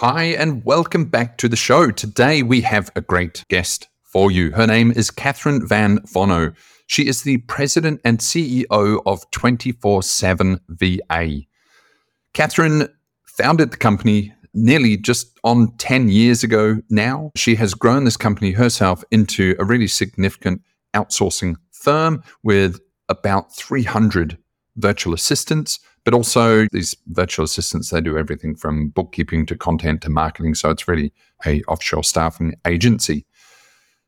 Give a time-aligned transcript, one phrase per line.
[0.00, 1.90] Hi, and welcome back to the show.
[1.90, 4.50] Today we have a great guest for you.
[4.50, 6.54] Her name is Catherine vanVonno.
[6.86, 11.46] She is the president and CEO of 20Four7VA.
[12.34, 12.88] Catherine
[13.24, 17.30] founded the company nearly just on 10 years ago now.
[17.34, 20.60] She has grown this company herself into a really significant
[20.92, 24.36] outsourcing firm with about 300
[24.76, 30.08] virtual assistants, but also these virtual assistants, they do everything from bookkeeping to content to
[30.08, 30.54] marketing.
[30.54, 31.12] So it's really
[31.44, 33.26] a offshore staffing agency.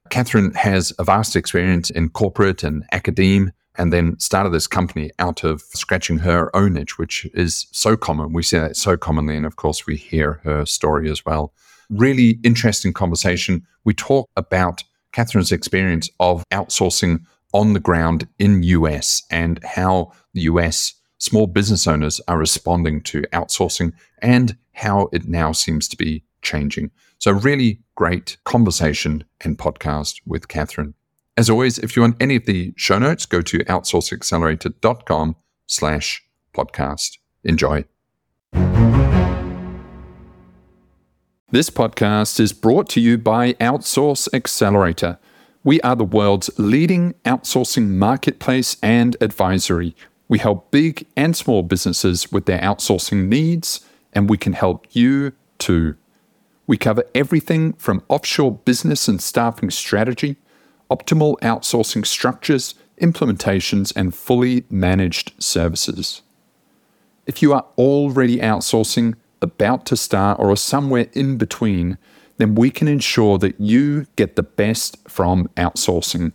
[0.09, 5.43] Catherine has a vast experience in corporate and academe and then started this company out
[5.43, 8.33] of scratching her own itch, which is so common.
[8.33, 9.37] We see that so commonly.
[9.37, 11.53] And of course, we hear her story as well.
[11.91, 13.67] Really interesting conversation.
[13.83, 20.43] We talk about Catherine's experience of outsourcing on the ground in US and how the
[20.43, 26.25] US small business owners are responding to outsourcing and how it now seems to be
[26.43, 26.91] changing.
[27.19, 30.95] So, really great conversation and podcast with Catherine.
[31.37, 37.19] As always, if you want any of the show notes, go to outsourceaccelerator.com slash podcast.
[37.45, 37.85] Enjoy.
[41.51, 45.19] This podcast is brought to you by Outsource Accelerator.
[45.65, 49.97] We are the world's leading outsourcing marketplace and advisory.
[50.29, 53.81] We help big and small businesses with their outsourcing needs,
[54.13, 55.97] and we can help you too.
[56.67, 60.37] We cover everything from offshore business and staffing strategy
[60.91, 66.23] optimal outsourcing structures, implementations, and fully managed services.
[67.27, 71.99] If you are already outsourcing, about to start, or are somewhere in between,
[72.39, 76.33] then we can ensure that you get the best from outsourcing.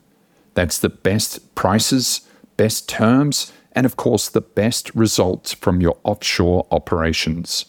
[0.53, 2.21] That's the best prices,
[2.57, 7.65] best terms, and of course, the best results from your offshore operations.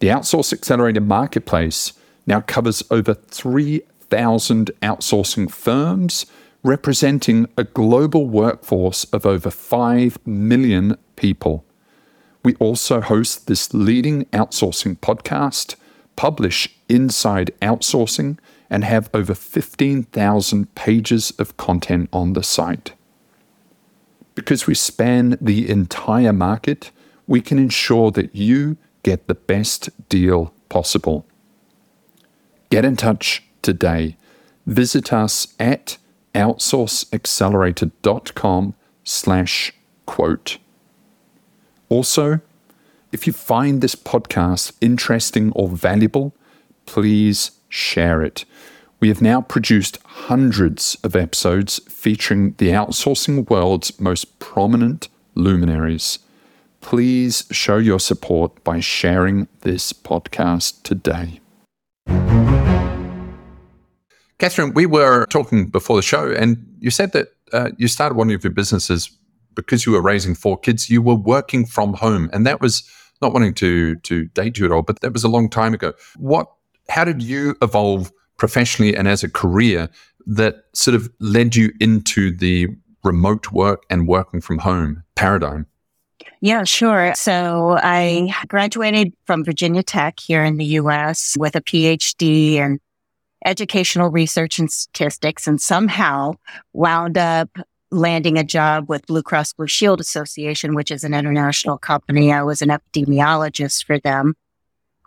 [0.00, 1.92] The Outsource Accelerator Marketplace
[2.26, 6.26] now covers over 3,000 outsourcing firms,
[6.62, 11.64] representing a global workforce of over 5 million people.
[12.42, 15.76] We also host this leading outsourcing podcast,
[16.16, 18.38] publish Inside Outsourcing,
[18.70, 22.92] and have over 15,000 pages of content on the site.
[24.40, 26.92] Because we span the entire market,
[27.26, 31.26] we can ensure that you get the best deal possible.
[32.70, 34.16] Get in touch today.
[34.66, 35.98] Visit us at
[36.34, 38.74] outsourceaccelerator.com
[39.04, 39.74] slash
[40.06, 40.56] quote.
[41.90, 42.40] Also,
[43.12, 46.34] if you find this podcast interesting or valuable,
[46.86, 48.46] please share it.
[49.00, 56.18] We have now produced hundreds of episodes featuring the outsourcing world's most prominent luminaries.
[56.82, 61.40] Please show your support by sharing this podcast today.
[64.38, 68.30] Catherine, we were talking before the show, and you said that uh, you started one
[68.30, 69.10] of your businesses
[69.54, 70.90] because you were raising four kids.
[70.90, 72.82] You were working from home, and that was
[73.22, 75.94] not wanting to to date you at all, but that was a long time ago.
[76.16, 76.50] What?
[76.90, 79.88] How did you evolve professionally and as a career
[80.26, 82.66] that sort of led you into the
[83.04, 85.66] remote work and working from home paradigm?
[86.40, 87.12] Yeah, sure.
[87.14, 92.80] So I graduated from Virginia Tech here in the US with a PhD in
[93.44, 96.32] educational research and statistics and somehow
[96.72, 97.50] wound up
[97.90, 102.32] landing a job with Blue Cross Blue Shield Association, which is an international company.
[102.32, 104.34] I was an epidemiologist for them.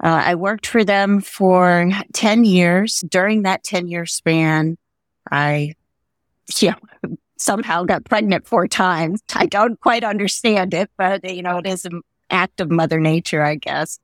[0.03, 3.02] Uh, I worked for them for 10 years.
[3.08, 4.78] During that 10 year span,
[5.31, 5.75] I,
[6.58, 6.75] yeah,
[7.38, 9.22] somehow got pregnant four times.
[9.34, 13.44] I don't quite understand it, but you know, it is an act of mother nature,
[13.44, 13.97] I guess.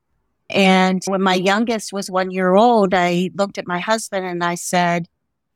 [0.50, 4.56] And when my youngest was one year old, I looked at my husband and I
[4.56, 5.08] said,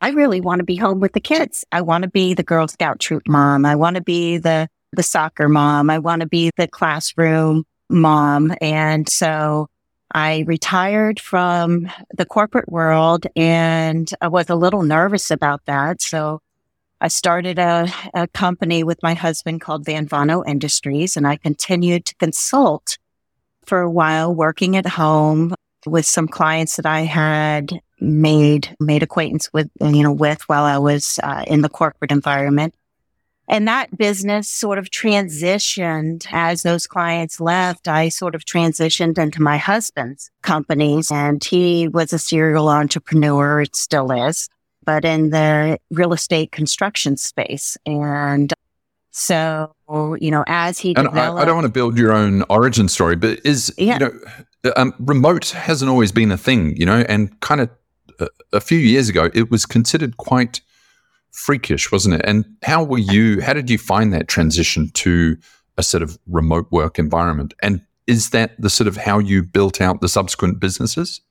[0.01, 1.63] I really want to be home with the kids.
[1.71, 3.65] I want to be the Girl Scout troop mom.
[3.65, 5.89] I want to be the, the soccer mom.
[5.89, 8.53] I want to be the classroom mom.
[8.59, 9.69] And so
[10.13, 16.01] I retired from the corporate world and I was a little nervous about that.
[16.01, 16.39] So
[17.01, 22.15] I started a, a company with my husband called vanVonno Industries and I continued to
[22.15, 22.97] consult
[23.65, 25.55] for a while working at home
[25.85, 30.77] with some clients that I had made made acquaintance with you know with while I
[30.77, 32.75] was uh, in the corporate environment.
[33.47, 37.87] And that business sort of transitioned as those clients left.
[37.87, 43.61] I sort of transitioned into my husband's companies and he was a serial entrepreneur.
[43.61, 44.47] It still is,
[44.85, 47.77] but in the real estate construction space.
[47.85, 48.53] And
[49.11, 49.73] so,
[50.19, 53.15] you know, as he and I, I, don't want to build your own origin story,
[53.15, 53.93] but is yeah.
[53.93, 54.11] you know,
[54.63, 57.69] Uh, um, remote hasn't always been a thing, you know, and kind of
[58.19, 60.61] a, a few years ago, it was considered quite
[61.33, 62.21] freakish, wasn't it?
[62.23, 63.41] And how were you?
[63.41, 65.37] How did you find that transition to
[65.77, 67.53] a sort of remote work environment?
[67.61, 71.21] And is that the sort of how you built out the subsequent businesses?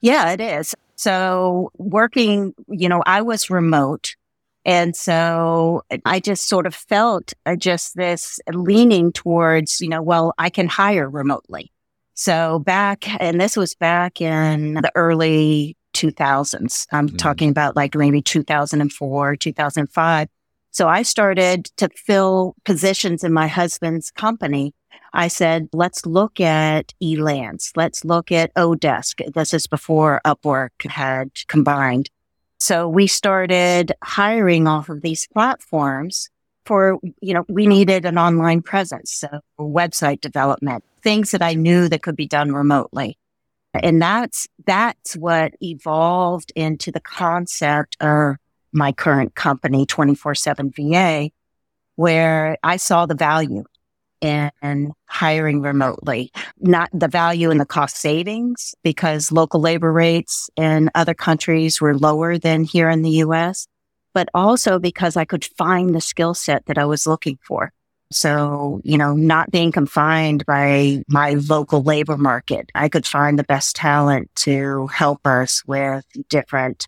[0.00, 0.74] Yeah, it is.
[0.96, 4.16] So working, you know, I was remote.
[4.64, 10.34] And so I just sort of felt uh, just this leaning towards, you know, well,
[10.38, 11.70] I can hire remotely.
[12.14, 16.86] So back, and this was back in the early 2000s.
[16.92, 17.16] I'm mm-hmm.
[17.16, 20.28] talking about like maybe 2004, 2005.
[20.70, 24.74] So I started to fill positions in my husband's company.
[25.14, 27.70] I said, let's look at Elance.
[27.76, 29.32] Let's look at Odesk.
[29.32, 32.10] This is before Upwork had combined.
[32.58, 36.28] So we started hiring off of these platforms
[36.66, 39.12] for, you know, we needed an online presence.
[39.12, 39.28] So
[39.58, 43.16] website development, things that I knew that could be done remotely.
[43.82, 48.36] And that's, that's what evolved into the concept of
[48.72, 51.32] my current company, 20Four7VA,
[51.96, 53.64] where I saw the value
[54.20, 60.90] in hiring remotely, not the value in the cost savings because local labor rates in
[60.94, 63.66] other countries were lower than here in the US,
[64.14, 67.72] but also because I could find the skill set that I was looking for.
[68.12, 73.44] So, you know, not being confined by my local labor market, I could find the
[73.44, 76.86] best talent to help us with different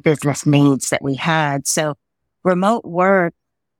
[0.00, 1.66] business needs that we had.
[1.66, 1.94] So
[2.44, 3.34] remote work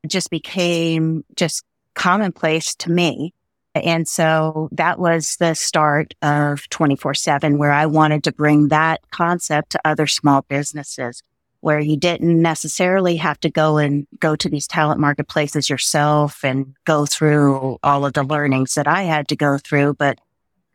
[0.06, 1.64] just became just
[1.94, 3.32] commonplace to me.
[3.75, 9.00] And so that was the start of 24 seven, where I wanted to bring that
[9.10, 11.22] concept to other small businesses
[11.64, 16.75] where you didn't necessarily have to go and go to these talent marketplaces yourself and
[16.84, 20.19] go through all of the learnings that I had to go through, but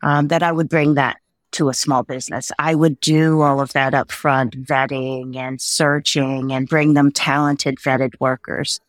[0.01, 1.17] um, that I would bring that
[1.51, 2.51] to a small business.
[2.57, 8.15] I would do all of that upfront vetting and searching and bring them talented vetted
[8.19, 8.79] workers.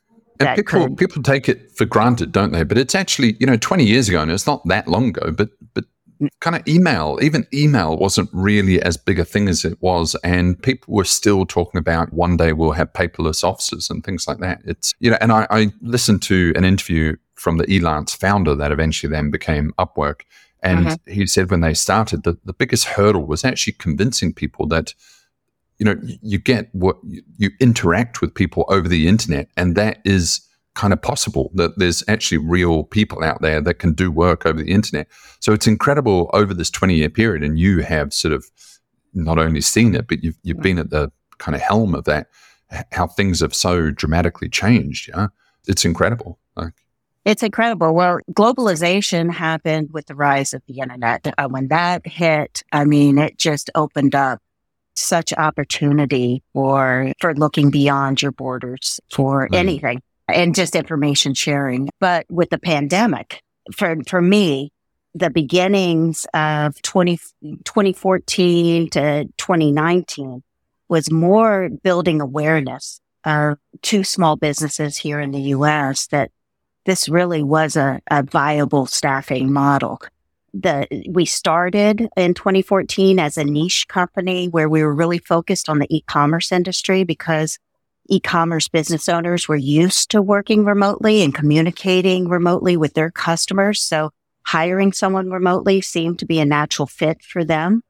[0.41, 2.65] And people could, people take it for granted, don't they?
[2.65, 5.51] But it's actually, you know, 20 years ago, and it's not that long ago, but
[5.75, 5.85] but
[6.41, 10.15] kind of email, even email wasn't really as big a thing as it was.
[10.23, 14.39] And people were still talking about one day we'll have paperless offices and things like
[14.39, 14.61] that.
[14.65, 18.73] It's, you know, and I, I listened to an interview from the Elance founder that
[18.73, 20.23] eventually then became Upwork.
[20.63, 21.13] And mm-hmm.
[21.13, 24.95] he said when they started, the, the biggest hurdle was actually convincing people that,
[25.79, 26.99] you know, you get what
[27.39, 30.43] you interact with people over the internet, and that is
[30.75, 34.63] kind of possible that there's actually real people out there that can do work over
[34.63, 35.09] the internet.
[35.41, 37.43] So it's incredible over this 20 year period.
[37.43, 38.47] And you have sort of
[39.13, 42.29] not only seen it, but you've, you've been at the kind of helm of that,
[42.93, 45.09] how things have so dramatically changed.
[45.09, 45.29] Yeah.
[45.67, 46.39] It's incredible.
[46.57, 46.75] Like,
[47.25, 47.93] it's incredible.
[47.95, 51.27] Well, globalization happened with the rise of the internet.
[51.37, 54.41] Uh, when that hit, I mean, it just opened up
[54.95, 59.55] such opportunity for for looking beyond your borders for mm.
[59.55, 61.89] anything and just information sharing.
[62.01, 63.43] But with the pandemic,
[63.75, 64.73] for, for me,
[65.15, 67.19] the beginnings of 20,
[67.65, 70.43] 2014 to 2019
[70.89, 76.31] was more building awareness of two small businesses here in the US that
[76.87, 80.01] this really was a, a viable staffing model.
[80.53, 85.79] The, we started in 2014 as a niche company where we were really focused on
[85.79, 87.59] the e-commerce industry because
[88.11, 93.81] e-commerce business owners were used to working remotely and communicating remotely with their customers.
[93.81, 94.11] So
[94.45, 97.83] hiring someone remotely seemed to be a natural fit for them.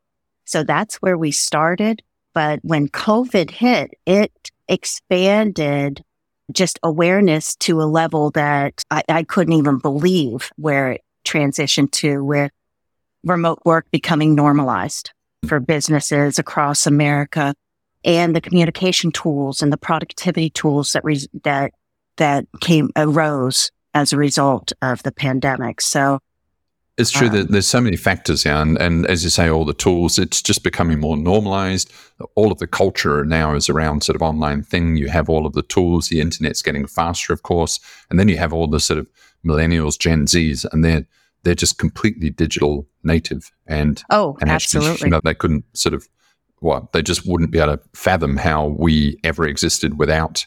[0.44, 2.02] So that's where we started.
[2.34, 6.04] But when COVID hit, it expanded
[6.52, 12.24] just awareness to a level that I, I couldn't even believe where it transitioned to
[12.24, 12.50] with
[13.24, 15.12] remote work becoming normalized
[15.46, 17.54] for businesses across America
[18.04, 21.72] and the communication tools and the productivity tools that re- that
[22.16, 25.80] that came arose as a result of the pandemic.
[25.80, 26.20] So
[27.00, 29.64] it's true um, that there's so many factors here, and, and as you say, all
[29.64, 31.90] the tools, it's just becoming more normalized.
[32.34, 34.96] All of the culture now is around sort of online thing.
[34.96, 37.80] You have all of the tools, the internet's getting faster, of course,
[38.10, 39.08] and then you have all the sort of
[39.46, 41.06] millennials, Gen Zs, and they're
[41.42, 43.50] they're just completely digital native.
[43.66, 46.06] And oh, and absolutely, actually, you know, they couldn't sort of
[46.60, 50.46] what they just wouldn't be able to fathom how we ever existed without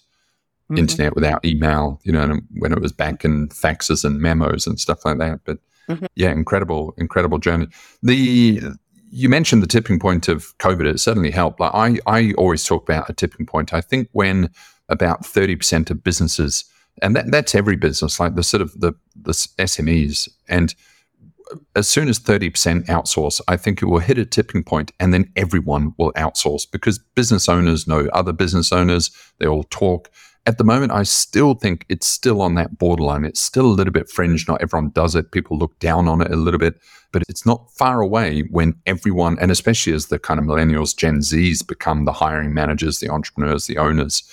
[0.71, 0.77] mm-hmm.
[0.77, 1.99] internet, without email.
[2.03, 5.41] You know, when it was back in faxes and memos and stuff like that.
[5.45, 5.57] But
[5.89, 6.05] mm-hmm.
[6.15, 7.67] yeah, incredible, incredible journey.
[8.01, 8.61] The
[9.15, 10.85] you mentioned the tipping point of COVID.
[10.85, 11.59] It certainly helped.
[11.59, 13.73] Like I, I always talk about a tipping point.
[13.73, 14.49] I think when
[14.89, 16.65] about thirty percent of businesses,
[17.01, 20.73] and that, that's every business, like the sort of the the SMEs, and
[21.75, 25.31] as soon as 30% outsource, I think it will hit a tipping point and then
[25.35, 29.11] everyone will outsource because business owners know other business owners.
[29.39, 30.09] They all talk.
[30.45, 33.23] At the moment, I still think it's still on that borderline.
[33.23, 34.47] It's still a little bit fringe.
[34.47, 35.31] Not everyone does it.
[35.31, 36.81] People look down on it a little bit,
[37.13, 41.19] but it's not far away when everyone, and especially as the kind of millennials, Gen
[41.19, 44.23] Zs become the hiring managers, the entrepreneurs, the owners,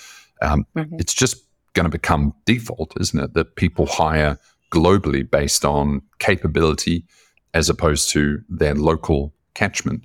[0.41, 0.95] um, mm-hmm.
[0.99, 1.37] it's just
[1.73, 3.33] going to become default, isn't it?
[3.33, 4.37] That people hire
[4.71, 7.05] globally based on capability
[7.53, 10.03] as opposed to their local catchment.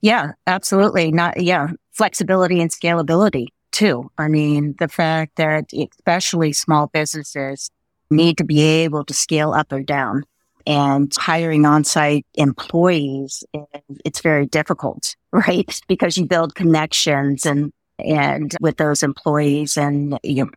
[0.00, 1.10] Yeah, absolutely.
[1.10, 4.10] Not yeah, flexibility and scalability too.
[4.18, 7.70] I mean, the fact that especially small businesses
[8.10, 10.24] need to be able to scale up or down
[10.66, 13.44] and hiring on-site employees,
[14.04, 15.80] it's very difficult, right?
[15.88, 20.50] Because you build connections and, and with those employees and you know,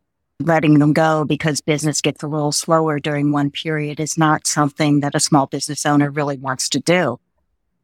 [0.45, 5.00] letting them go because business gets a little slower during one period is not something
[5.01, 7.19] that a small business owner really wants to do.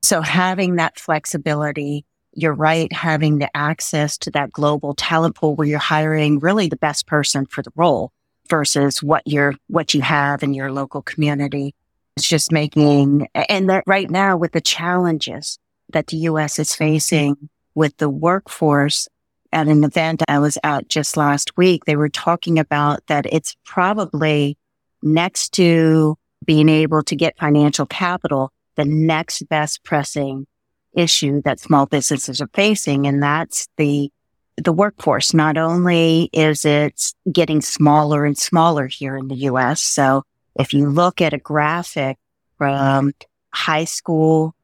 [0.02, 5.68] So having that flexibility, you're right, having the access to that global talent pool where
[5.68, 8.12] you're hiring really the best person for the role
[8.50, 11.74] versus what you're, what you have in your local community.
[12.16, 15.60] It's just making, and that right now with the challenges
[15.90, 16.60] that the U.S.
[16.60, 19.08] is facing with the workforce,
[19.52, 23.56] at an event I was at just last week, they were talking about that it's
[23.66, 24.58] probably
[25.02, 30.48] next to being able to get financial capital, the next best pressing
[30.94, 33.06] issue that small businesses are facing.
[33.06, 34.12] And that's the,
[34.58, 35.34] the workforce.
[35.34, 39.82] Not only is it getting smaller and smaller here in the U.S.
[39.82, 40.24] So
[40.60, 42.18] if you look at a graphic
[42.58, 43.14] from
[43.54, 44.56] high school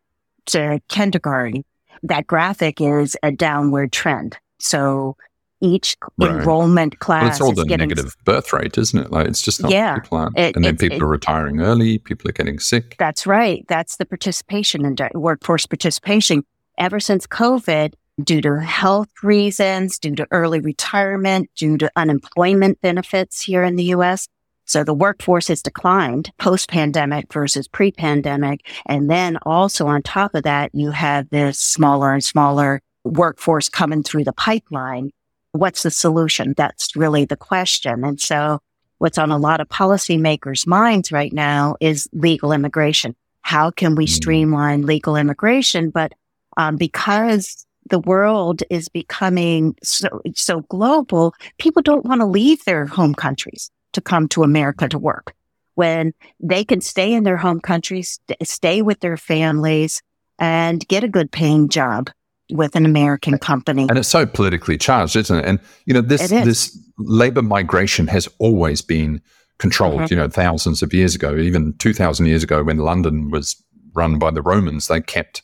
[0.47, 1.63] to kindergarten,
[2.03, 4.37] that graphic is a downward trend.
[4.63, 5.17] So
[5.61, 6.31] each right.
[6.31, 9.11] enrollment class well, it's all the getting, negative birth rate, isn't it?
[9.11, 11.99] Like it's just not yeah, people it, and then people it, are retiring early.
[11.99, 12.95] People are getting sick.
[12.99, 13.65] That's right.
[13.67, 16.43] That's the participation in workforce participation.
[16.77, 17.93] Ever since COVID,
[18.23, 23.85] due to health reasons, due to early retirement, due to unemployment benefits here in the
[23.85, 24.27] U.S.
[24.65, 28.67] So the workforce has declined post pandemic versus pre pandemic.
[28.85, 34.03] And then also on top of that, you have this smaller and smaller workforce coming
[34.03, 35.11] through the pipeline.
[35.51, 36.53] What's the solution?
[36.57, 38.03] That's really the question.
[38.03, 38.59] And so
[38.97, 43.15] what's on a lot of policymakers' minds right now is legal immigration.
[43.41, 44.09] How can we mm.
[44.09, 45.89] streamline legal immigration?
[45.89, 46.13] But
[46.57, 52.85] um, because the world is becoming so, so global, people don't want to leave their
[52.85, 55.35] home countries to come to America to work
[55.75, 60.01] when they can stay in their home countries, stay with their families
[60.39, 62.09] and get a good paying job
[62.53, 63.87] with an American company.
[63.89, 65.45] And it's so politically charged, isn't it?
[65.45, 69.21] And you know, this this labor migration has always been
[69.57, 70.01] controlled.
[70.01, 70.13] Mm-hmm.
[70.13, 73.61] You know, thousands of years ago, even two thousand years ago, when London was
[73.93, 75.41] run by the Romans, they kept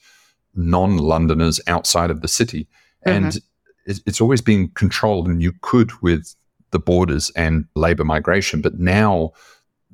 [0.56, 2.68] non-Londoners outside of the city,
[3.06, 3.26] mm-hmm.
[3.26, 3.38] and
[3.86, 5.28] it's always been controlled.
[5.28, 6.36] And you could with
[6.72, 9.32] the borders and labor migration, but now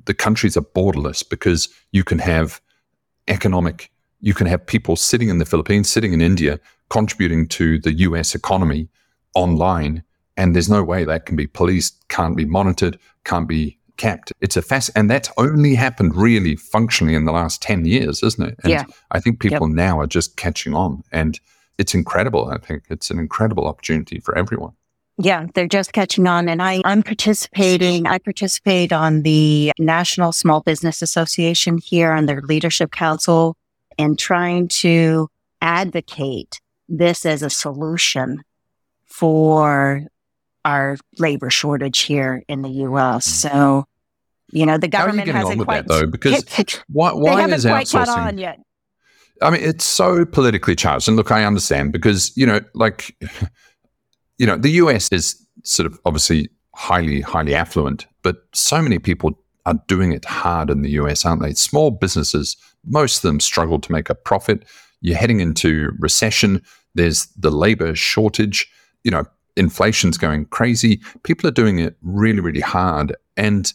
[0.04, 2.60] the countries are borderless because you can have
[3.28, 3.90] economic
[4.26, 6.58] you can have people sitting in the Philippines, sitting in India,
[6.90, 8.88] contributing to the US economy
[9.36, 10.02] online.
[10.36, 14.32] And there's no way that can be policed, can't be monitored, can't be capped.
[14.40, 18.44] It's a fast, and that's only happened really functionally in the last 10 years, isn't
[18.44, 18.56] it?
[18.64, 18.84] And yeah.
[19.12, 19.76] I think people yep.
[19.76, 21.04] now are just catching on.
[21.12, 21.38] And
[21.78, 22.50] it's incredible.
[22.50, 24.72] I think it's an incredible opportunity for everyone.
[25.18, 26.48] Yeah, they're just catching on.
[26.48, 28.08] And I, I'm participating.
[28.08, 33.56] I participate on the National Small Business Association here on their leadership council
[33.98, 35.28] and trying to
[35.60, 38.42] advocate this as a solution
[39.04, 40.06] for
[40.64, 43.26] our labor shortage here in the U.S.
[43.26, 43.32] Mm.
[43.32, 43.84] So,
[44.50, 46.44] you know, the government hasn't quite that, though because
[46.88, 48.38] why, why is outsourcing?
[48.38, 48.60] yet.
[49.42, 53.14] I mean, it's so politically charged, and look, I understand because you know, like,
[54.38, 55.08] you know, the U.S.
[55.12, 60.70] is sort of obviously highly, highly affluent, but so many people are doing it hard
[60.70, 61.52] in the US, aren't they?
[61.52, 64.64] Small businesses, most of them struggle to make a profit.
[65.02, 66.62] You're heading into recession.
[66.94, 68.70] There's the labor shortage.
[69.04, 69.24] You know,
[69.56, 71.02] inflation's going crazy.
[71.24, 73.14] People are doing it really, really hard.
[73.36, 73.72] And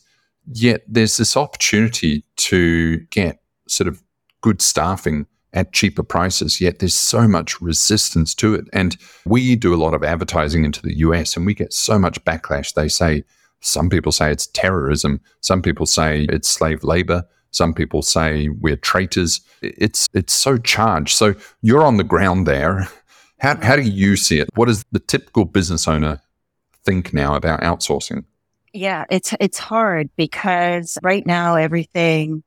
[0.52, 4.02] yet there's this opportunity to get sort of
[4.42, 8.66] good staffing at cheaper prices, yet there's so much resistance to it.
[8.72, 8.96] And
[9.26, 12.74] we do a lot of advertising into the US and we get so much backlash.
[12.74, 13.26] They say,
[13.62, 15.22] some people say it's terrorism.
[15.40, 17.24] Some people say it's slave labor.
[17.52, 19.42] Some people say we're traitors.
[19.62, 21.16] It's it's so charged.
[21.16, 22.88] So you're on the ground there.
[23.40, 24.50] How, how do you see it?
[24.56, 26.22] What does the typical business owner
[26.84, 28.24] think now about outsourcing?
[28.74, 32.44] Yeah, it's it's hard because right now everything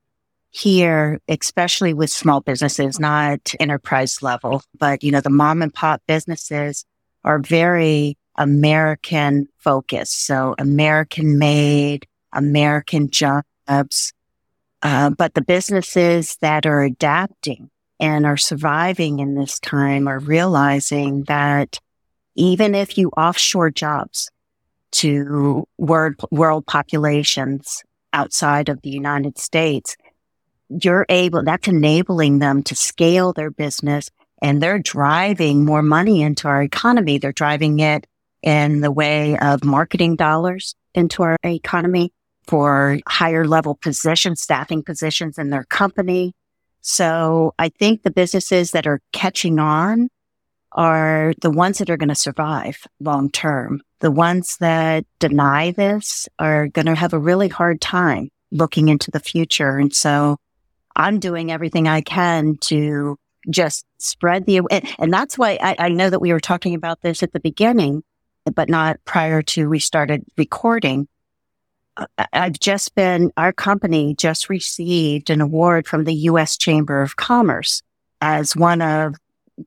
[0.50, 6.00] here, especially with small businesses, not enterprise level, but you know, the mom and pop
[6.06, 6.85] businesses
[7.25, 10.10] are very American focus.
[10.10, 14.12] So American made, American jobs.
[14.82, 21.24] Uh, but the businesses that are adapting and are surviving in this time are realizing
[21.24, 21.78] that
[22.34, 24.30] even if you offshore jobs
[24.92, 29.96] to world, world populations outside of the United States,
[30.68, 34.10] you're able, that's enabling them to scale their business
[34.42, 37.18] and they're driving more money into our economy.
[37.18, 38.06] They're driving it
[38.44, 42.12] in the way of marketing dollars into our economy
[42.46, 46.34] for higher level positions, staffing positions in their company.
[46.82, 50.10] So I think the businesses that are catching on
[50.72, 53.80] are the ones that are going to survive long term.
[54.00, 59.10] The ones that deny this are going to have a really hard time looking into
[59.10, 59.78] the future.
[59.78, 60.36] And so
[60.94, 63.16] I'm doing everything I can to
[63.50, 64.60] just spread the,
[64.98, 68.02] and that's why I, I know that we were talking about this at the beginning,
[68.52, 71.08] but not prior to we started recording.
[72.32, 76.56] I've just been, our company just received an award from the U.S.
[76.56, 77.82] Chamber of Commerce
[78.20, 79.14] as one of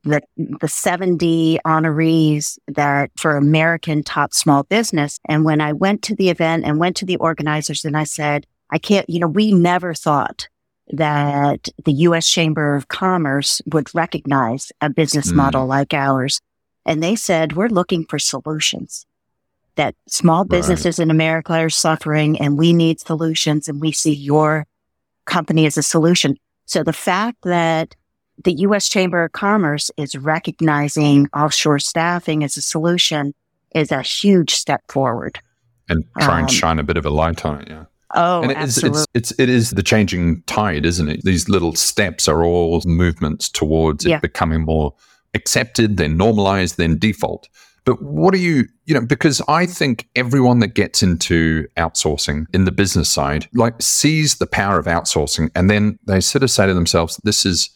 [0.04, 5.18] the, the 70 honorees that for American top small business.
[5.26, 8.46] And when I went to the event and went to the organizers and I said,
[8.70, 10.48] I can't, you know, we never thought
[10.90, 12.28] that the U.S.
[12.28, 15.36] Chamber of Commerce would recognize a business mm.
[15.36, 16.40] model like ours.
[16.88, 19.04] And they said, we're looking for solutions
[19.76, 21.04] that small businesses right.
[21.04, 24.66] in America are suffering and we need solutions and we see your
[25.26, 26.38] company as a solution.
[26.64, 27.94] So the fact that
[28.42, 28.88] the U.S.
[28.88, 33.34] Chamber of Commerce is recognizing offshore staffing as a solution
[33.74, 35.38] is a huge step forward.
[35.90, 37.84] And try and um, shine a bit of a light on it, yeah.
[38.14, 41.22] Oh, and it is, it's, it's, it is the changing tide, isn't it?
[41.24, 44.94] These little steps are all movements towards it becoming more
[45.34, 47.48] accepted, then normalized, then default.
[47.84, 52.66] But what are you, you know, because I think everyone that gets into outsourcing in
[52.66, 56.66] the business side, like sees the power of outsourcing and then they sort of say
[56.66, 57.70] to themselves, this is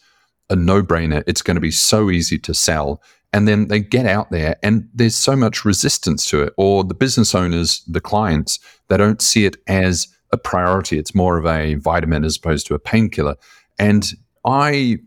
[0.51, 1.23] a no brainer.
[1.25, 3.01] It's going to be so easy to sell.
[3.31, 6.53] And then they get out there and there's so much resistance to it.
[6.57, 10.99] Or the business owners, the clients, they don't see it as a priority.
[10.99, 13.35] It's more of a vitamin as opposed to a painkiller.
[13.79, 14.11] And
[14.45, 14.99] I,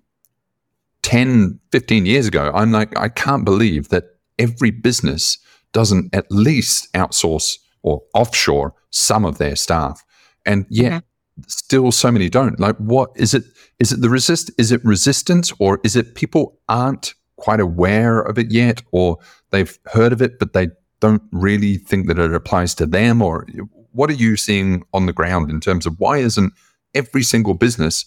[1.06, 4.06] 10, 15 years ago, I'm like, I can't believe that
[4.40, 5.38] every business
[5.72, 10.02] doesn't at least outsource or offshore some of their staff.
[10.44, 11.42] And yet, mm-hmm.
[11.46, 12.58] still so many don't.
[12.58, 13.44] Like, what is it?
[13.78, 14.50] Is it the resist?
[14.58, 19.18] Is it resistance, or is it people aren't quite aware of it yet, or
[19.50, 23.22] they've heard of it but they don't really think that it applies to them?
[23.22, 23.46] Or
[23.92, 26.52] what are you seeing on the ground in terms of why isn't
[26.96, 28.06] every single business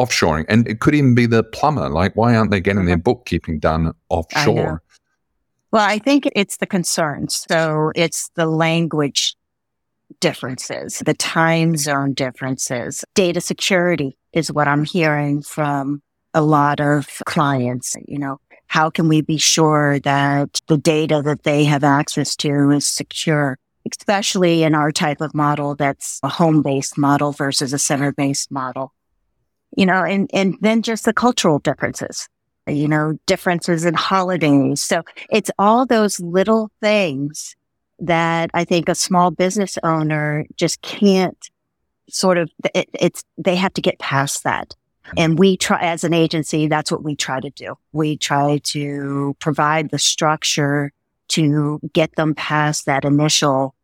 [0.00, 0.44] offshoring?
[0.48, 1.88] And it could even be the plumber.
[1.88, 3.02] Like, why aren't they getting their mm-hmm.
[3.02, 4.82] bookkeeping done offshore?
[5.72, 7.44] Well, I think it's the concerns.
[7.48, 9.36] So it's the language
[10.18, 16.02] differences, the time zone differences, data security is what I'm hearing from
[16.34, 17.96] a lot of clients.
[18.08, 22.70] You know, how can we be sure that the data that they have access to
[22.70, 23.56] is secure?
[23.86, 28.50] especially in our type of model that's a home based model versus a center based
[28.50, 28.92] model.
[29.76, 32.28] You know, and, and then just the cultural differences,
[32.66, 34.82] you know, differences in holidays.
[34.82, 37.54] So it's all those little things
[38.00, 41.38] that I think a small business owner just can't
[42.08, 44.74] sort of, it, it's, they have to get past that.
[45.06, 45.14] Mm-hmm.
[45.18, 47.76] And we try, as an agency, that's what we try to do.
[47.92, 50.92] We try to provide the structure
[51.28, 53.74] to get them past that initial,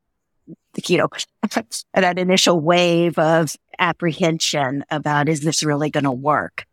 [0.87, 1.09] you know,
[1.95, 6.67] that initial wave of apprehension about, is this really going to work?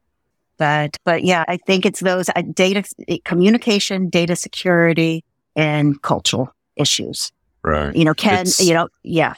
[0.57, 2.83] But, but yeah, I think it's those uh, data
[3.25, 5.23] communication, data security
[5.55, 7.31] and cultural issues.
[7.63, 7.95] Right.
[7.95, 9.33] You know, can, it's, you know, yeah.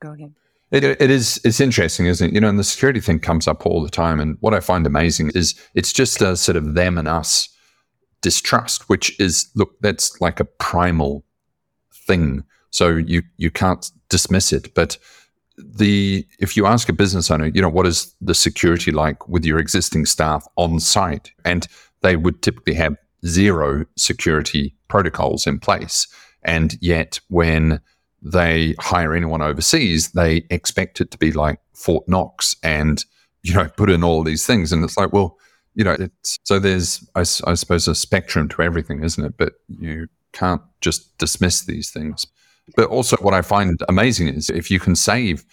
[0.00, 0.34] Go ahead.
[0.72, 2.34] It, it is it's interesting, isn't it?
[2.34, 4.18] You know, and the security thing comes up all the time.
[4.18, 7.48] And what I find amazing is it's just a sort of them and us
[8.20, 11.24] distrust, which is look, that's like a primal
[11.92, 12.42] thing.
[12.70, 14.74] So you you can't dismiss it.
[14.74, 14.98] But
[15.56, 19.44] the if you ask a business owner, you know, what is the security like with
[19.44, 21.32] your existing staff on site?
[21.44, 21.66] And
[22.02, 26.06] they would typically have zero security protocols in place.
[26.42, 27.80] And yet when
[28.22, 33.04] they hire anyone overseas, they expect it to be like Fort Knox and,
[33.42, 34.72] you know, put in all these things.
[34.72, 35.38] And it's like, well,
[35.74, 39.34] you know, so there's, I, I suppose, a spectrum to everything, isn't it?
[39.36, 42.26] But you can't just dismiss these things.
[42.74, 45.44] But also, what I find amazing is if you can save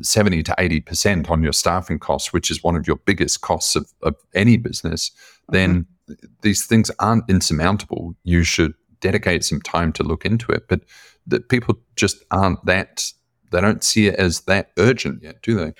[0.00, 3.90] 70 to 80% on your staffing costs, which is one of your biggest costs of,
[4.02, 5.10] of any business,
[5.48, 6.26] then mm-hmm.
[6.42, 8.14] these things aren't insurmountable.
[8.24, 10.68] You should dedicate some time to look into it.
[10.68, 10.82] But
[11.26, 13.10] that people just aren't that,
[13.50, 15.72] they don't see it as that urgent yet, do they?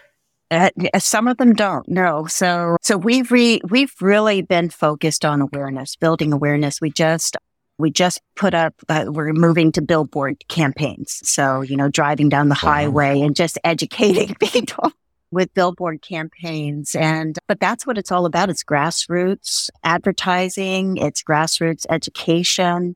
[0.50, 1.88] Uh, some of them don't.
[1.88, 2.26] No.
[2.26, 6.80] So, so we've re, we've really been focused on awareness, building awareness.
[6.80, 7.36] We just,
[7.82, 11.20] we just put up, uh, we're moving to billboard campaigns.
[11.24, 12.70] So, you know, driving down the wow.
[12.70, 14.92] highway and just educating people
[15.32, 16.94] with billboard campaigns.
[16.94, 18.50] And, but that's what it's all about.
[18.50, 20.96] It's grassroots advertising.
[20.96, 22.94] It's grassroots education.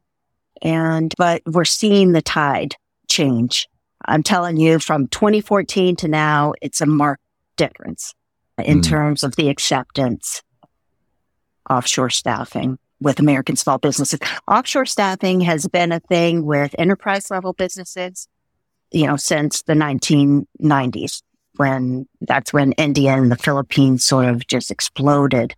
[0.63, 2.77] And, but we're seeing the tide
[3.09, 3.69] change.
[4.05, 7.23] I'm telling you from 2014 to now, it's a marked
[7.57, 8.15] difference
[8.63, 8.85] in mm.
[8.85, 10.43] terms of the acceptance
[11.69, 14.19] offshore staffing with American small businesses.
[14.51, 18.27] Offshore staffing has been a thing with enterprise level businesses,
[18.91, 21.23] you know, since the 1990s
[21.57, 25.55] when that's when India and the Philippines sort of just exploded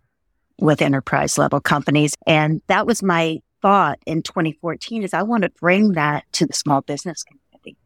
[0.59, 2.15] with enterprise level companies.
[2.27, 6.53] And that was my thought in 2014 is I want to bring that to the
[6.53, 7.77] small business community.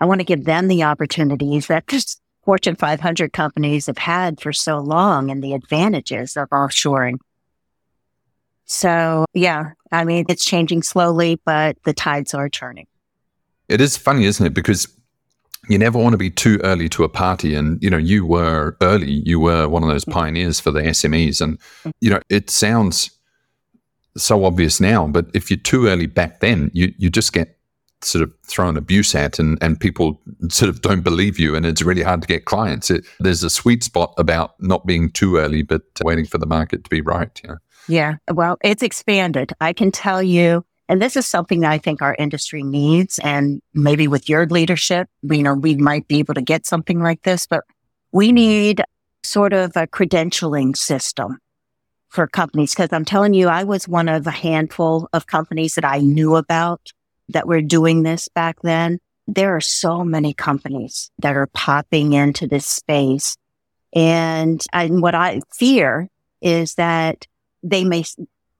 [0.00, 4.54] I want to give them the opportunities that just Fortune 500 companies have had for
[4.54, 7.18] so long and the advantages of offshoring.
[8.64, 12.86] So, yeah, I mean, it's changing slowly, but the tides are turning.
[13.68, 14.54] It is funny, isn't it?
[14.54, 14.88] Because
[15.68, 17.54] you never want to be too early to a party.
[17.54, 20.18] And, you know, you were early, you were one of those mm-hmm.
[20.18, 21.40] pioneers for the SMEs.
[21.40, 21.58] And,
[22.00, 23.10] you know, it sounds
[24.16, 27.56] so obvious now, but if you're too early back then, you, you just get
[28.02, 31.82] sort of thrown abuse at and, and people sort of don't believe you and it's
[31.82, 32.90] really hard to get clients.
[32.90, 36.84] It, there's a sweet spot about not being too early, but waiting for the market
[36.84, 37.40] to be right.
[37.44, 37.54] Yeah.
[37.88, 38.16] Yeah.
[38.30, 39.52] Well, it's expanded.
[39.60, 43.18] I can tell you, and this is something that I think our industry needs.
[43.22, 47.22] And maybe with your leadership, you know, we might be able to get something like
[47.22, 47.64] this, but
[48.12, 48.82] we need
[49.22, 51.38] sort of a credentialing system
[52.08, 52.74] for companies.
[52.74, 56.36] Cause I'm telling you, I was one of a handful of companies that I knew
[56.36, 56.92] about
[57.28, 58.98] that were doing this back then.
[59.26, 63.36] There are so many companies that are popping into this space.
[63.94, 66.08] And, and what I fear
[66.42, 67.26] is that
[67.62, 68.04] they may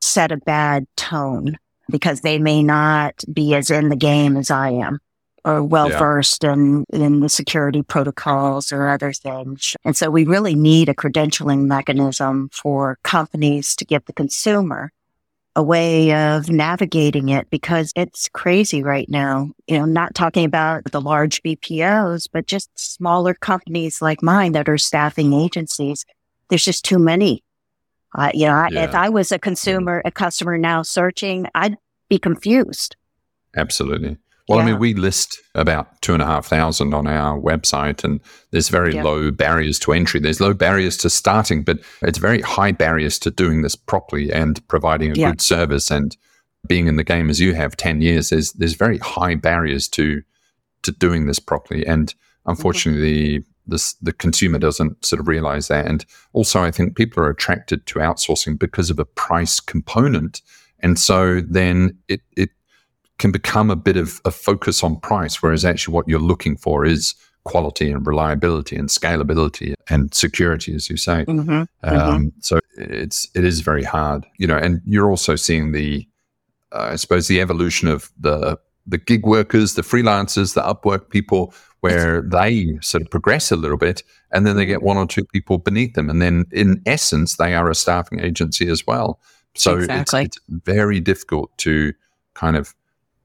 [0.00, 1.58] set a bad tone
[1.90, 4.98] because they may not be as in the game as I am
[5.44, 6.52] or well versed yeah.
[6.52, 9.74] in, in the security protocols or other things.
[9.84, 14.92] And so we really need a credentialing mechanism for companies to give the consumer
[15.54, 19.50] a way of navigating it because it's crazy right now.
[19.66, 24.68] You know, not talking about the large BPOs, but just smaller companies like mine that
[24.68, 26.06] are staffing agencies.
[26.48, 27.42] There's just too many.
[28.14, 28.84] Uh, you know, yeah.
[28.84, 31.76] if I was a consumer, a customer now searching, I'd
[32.08, 32.96] be confused.
[33.56, 34.18] Absolutely.
[34.48, 34.64] Well, yeah.
[34.64, 38.20] I mean, we list about two and a half thousand on our website, and
[38.50, 39.02] there's very yeah.
[39.02, 40.20] low barriers to entry.
[40.20, 44.66] There's low barriers to starting, but it's very high barriers to doing this properly and
[44.68, 46.16] providing a good service and
[46.66, 48.30] being in the game as you have 10 years.
[48.30, 50.22] There's, there's very high barriers to,
[50.82, 51.86] to doing this properly.
[51.86, 52.50] And mm-hmm.
[52.50, 53.51] unfortunately, mm-hmm.
[53.72, 55.86] This, the consumer doesn't sort of realize that.
[55.86, 60.42] And also, I think people are attracted to outsourcing because of a price component.
[60.80, 62.50] And so then it, it
[63.18, 66.84] can become a bit of a focus on price, whereas actually what you're looking for
[66.84, 71.24] is quality and reliability and scalability and security, as you say.
[71.24, 72.28] Mm-hmm, um, mm-hmm.
[72.40, 74.56] So it's it is very hard, you know.
[74.56, 76.06] And you're also seeing the,
[76.72, 81.54] uh, I suppose, the evolution of the the gig workers, the freelancers, the Upwork people,
[81.80, 85.24] where they sort of progress a little bit, and then they get one or two
[85.24, 89.20] people beneath them, and then in essence, they are a staffing agency as well.
[89.54, 90.24] So exactly.
[90.24, 91.92] it's, it's very difficult to
[92.34, 92.74] kind of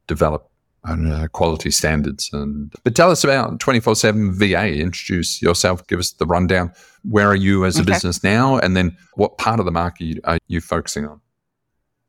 [0.08, 0.50] develop
[0.84, 2.30] uh, quality standards.
[2.34, 4.80] And but tell us about 20Four7VA.
[4.80, 5.86] Introduce yourself.
[5.88, 6.72] Give us the rundown.
[7.04, 7.94] Where are you as a okay.
[7.94, 11.22] business now, and then what part of the market are you focusing on?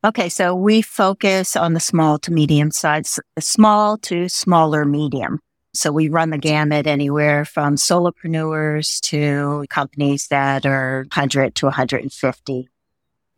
[0.04, 5.40] Okay, so we focus on the small to medium size, small to smaller medium.
[5.74, 12.68] So we run the gamut anywhere from solopreneurs to companies that are 100 to 150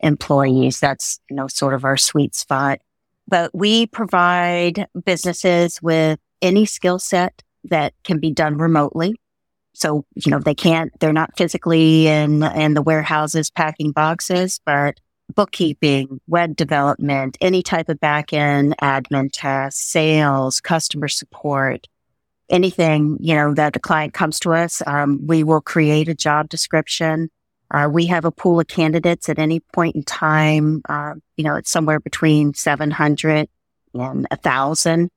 [0.01, 0.81] employees.
[0.81, 2.81] That's, you know, sort of our sweet spot
[3.31, 9.15] but we provide businesses with any skill set that can be done remotely.
[9.73, 14.99] So, you know, they can't, they're not physically in, in the warehouses packing boxes, but
[15.35, 21.87] bookkeeping, web development, any type of back end admin tasks, sales, customer support,
[22.49, 26.49] anything, you know, that the client comes to us, um, we will create a job
[26.49, 27.31] description
[27.71, 30.83] uh, we have a pool of candidates at any point in time.
[30.89, 33.49] Uh, you know, it's somewhere between 700
[33.95, 35.11] and a thousand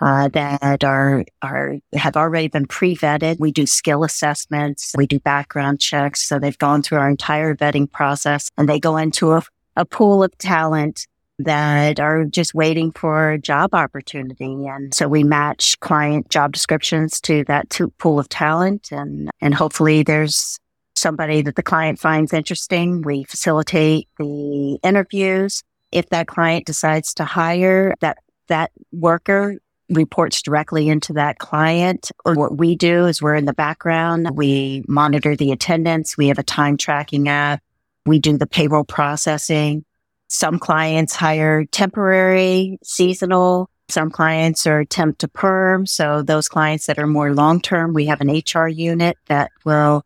[0.00, 3.38] uh, that are are have already been pre-vetted.
[3.38, 7.90] We do skill assessments, we do background checks, so they've gone through our entire vetting
[7.90, 9.42] process, and they go into a,
[9.76, 11.06] a pool of talent
[11.38, 14.66] that are just waiting for a job opportunity.
[14.66, 19.54] And so we match client job descriptions to that to pool of talent, and and
[19.54, 20.58] hopefully there's
[20.94, 23.02] somebody that the client finds interesting.
[23.02, 25.62] We facilitate the interviews.
[25.90, 29.56] If that client decides to hire that that worker
[29.92, 32.10] reports directly into that client.
[32.24, 34.30] Or what we do is we're in the background.
[34.34, 36.16] We monitor the attendance.
[36.16, 37.62] We have a time tracking app.
[38.06, 39.84] We do the payroll processing.
[40.28, 43.68] Some clients hire temporary, seasonal.
[43.88, 45.86] Some clients are temp to perm.
[45.86, 50.02] So those clients that are more long term, we have an HR unit that will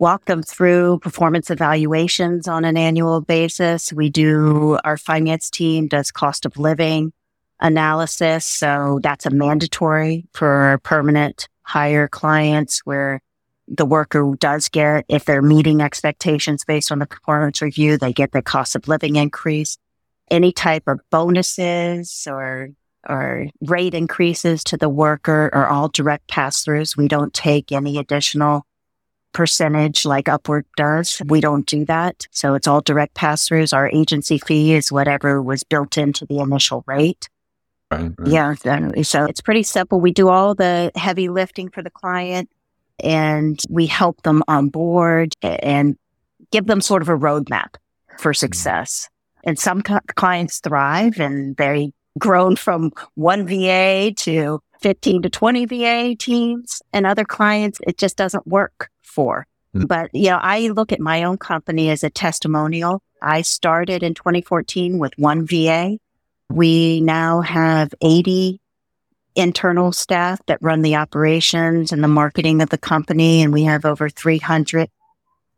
[0.00, 3.92] walk them through performance evaluations on an annual basis.
[3.92, 7.12] We do, our finance team does cost of living
[7.62, 8.44] analysis.
[8.44, 13.20] So that's a mandatory for permanent hire clients where
[13.68, 18.32] the worker does get, if they're meeting expectations based on the performance review, they get
[18.32, 19.78] the cost of living increase.
[20.30, 22.70] Any type of bonuses or
[23.08, 26.96] or rate increases to the worker are all direct pass throughs.
[26.96, 28.64] We don't take any additional
[29.32, 31.20] percentage like Upwork does.
[31.26, 32.28] We don't do that.
[32.30, 33.74] So it's all direct pass throughs.
[33.74, 37.28] Our agency fee is whatever was built into the initial rate.
[37.92, 38.56] Right, right.
[38.94, 39.02] Yeah.
[39.02, 40.00] So it's pretty simple.
[40.00, 42.48] We do all the heavy lifting for the client
[43.02, 45.96] and we help them on board and
[46.50, 47.74] give them sort of a roadmap
[48.18, 48.38] for mm-hmm.
[48.38, 49.08] success.
[49.44, 56.14] And some clients thrive and they grown from one VA to 15 to 20 VA
[56.18, 59.46] teams and other clients, it just doesn't work for.
[59.74, 59.86] Mm-hmm.
[59.86, 63.02] But, you know, I look at my own company as a testimonial.
[63.22, 65.98] I started in 2014 with one VA
[66.52, 68.60] we now have 80
[69.34, 73.42] internal staff that run the operations and the marketing of the company.
[73.42, 74.90] And we have over 300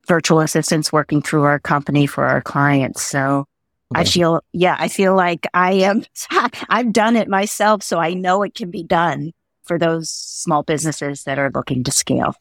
[0.06, 3.02] virtual assistants working through our company for our clients.
[3.02, 3.46] So
[3.92, 4.02] okay.
[4.02, 6.04] I feel, yeah, I feel like I am,
[6.68, 7.82] I've done it myself.
[7.82, 9.32] So I know it can be done
[9.64, 12.34] for those small businesses that are looking to scale.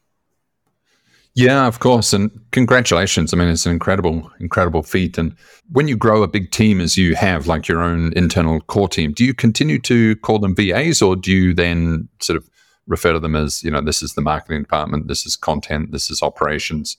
[1.34, 2.12] Yeah, of course.
[2.12, 3.34] And congratulations.
[3.34, 5.18] I mean, it's an incredible, incredible feat.
[5.18, 5.34] And
[5.72, 9.12] when you grow a big team as you have, like your own internal core team,
[9.12, 12.48] do you continue to call them VAs or do you then sort of
[12.86, 16.08] refer to them as, you know, this is the marketing department, this is content, this
[16.08, 16.96] is operations?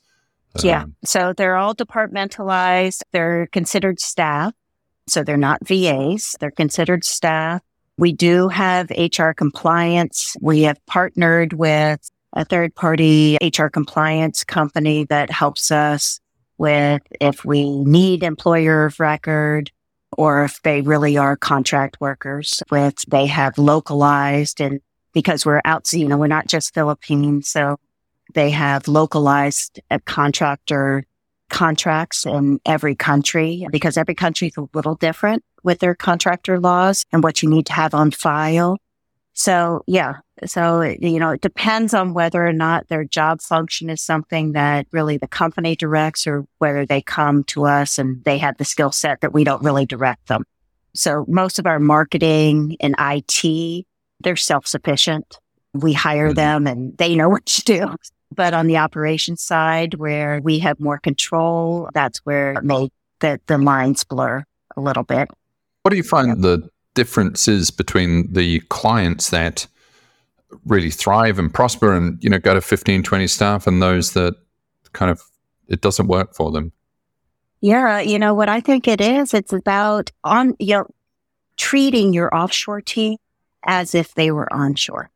[0.64, 0.84] Yeah.
[0.84, 3.02] Um, so they're all departmentalized.
[3.12, 4.54] They're considered staff.
[5.08, 6.36] So they're not VAs.
[6.40, 7.62] They're considered staff.
[7.98, 10.36] We do have HR compliance.
[10.42, 12.00] We have partnered with
[12.36, 16.20] a third party HR compliance company that helps us
[16.58, 19.72] with if we need employer of record
[20.18, 24.80] or if they really are contract workers with they have localized and
[25.16, 27.50] because we're out, you know, we're not just Philippines.
[27.50, 27.78] So
[28.34, 31.06] they have localized contractor
[31.50, 37.06] contracts in every country because every country is a little different with their contractor laws
[37.14, 38.78] and what you need to have on file.
[39.34, 44.02] So yeah, so, you know, it depends on whether or not their job function is
[44.02, 48.58] something that really the company directs or whether they come to us and they have
[48.58, 50.44] the skill set that we don't really direct them.
[50.94, 53.86] So most of our marketing and IT,
[54.20, 55.40] they're self-sufficient.
[55.74, 56.36] We hire mm-hmm.
[56.36, 57.96] them and they know what to do.
[58.34, 62.90] But on the operations side where we have more control, that's where it may,
[63.22, 64.44] the, the lines blur
[64.76, 65.30] a little bit.
[65.84, 69.68] What do you find the differences between the clients that
[70.66, 74.36] really thrive and prosper and you know go to 15 20 staff and those that
[74.94, 75.22] kind of
[75.68, 76.72] it doesn't work for them
[77.62, 80.88] yeah you know what i think it is it's about on you know
[81.58, 83.18] treating your offshore team
[83.64, 85.10] as if they were onshore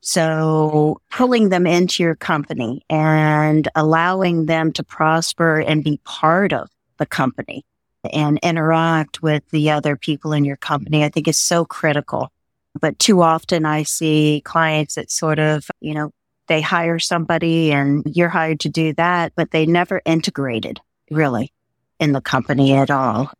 [0.00, 6.68] so pulling them into your company and allowing them to prosper and be part of
[6.98, 7.64] the company
[8.12, 12.30] and interact with the other people in your company, I think is so critical.
[12.80, 16.10] But too often I see clients that sort of, you know,
[16.48, 21.52] they hire somebody and you're hired to do that, but they never integrated really
[22.00, 23.30] in the company at all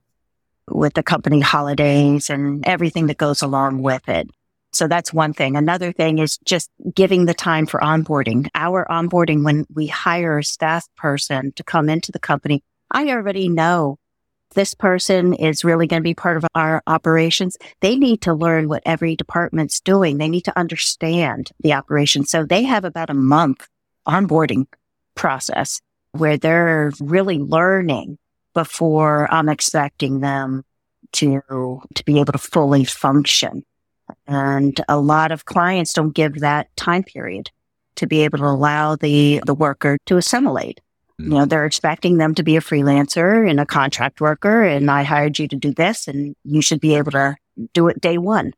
[0.70, 4.30] with the company holidays and everything that goes along with it.
[4.72, 5.56] So that's one thing.
[5.56, 8.48] Another thing is just giving the time for onboarding.
[8.54, 13.48] Our onboarding, when we hire a staff person to come into the company, I already
[13.48, 13.98] know
[14.54, 18.68] this person is really going to be part of our operations, they need to learn
[18.68, 20.18] what every department's doing.
[20.18, 22.24] They need to understand the operation.
[22.24, 23.66] So they have about a month
[24.06, 24.66] onboarding
[25.14, 25.80] process
[26.12, 28.18] where they're really learning
[28.54, 30.64] before I'm expecting them
[31.12, 31.40] to,
[31.94, 33.64] to be able to fully function
[34.26, 37.50] And a lot of clients don't give that time period
[37.96, 40.80] to be able to allow the, the worker to assimilate.
[41.20, 41.24] Mm.
[41.24, 44.62] You know, they're expecting them to be a freelancer and a contract worker.
[44.62, 47.36] And I hired you to do this and you should be able to
[47.72, 48.52] do it day one.